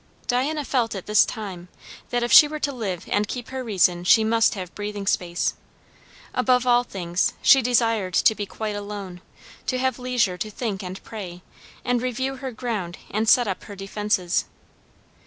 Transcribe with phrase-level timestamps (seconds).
[0.25, 1.67] Diana felt at this time,
[2.09, 5.53] that if she were to live and keep her reason she must have breathing space.
[6.33, 9.21] Above all things, she desired to be quite alone;
[9.67, 11.43] to have leisure to think and pray,
[11.85, 14.45] and review her ground and set up her defences.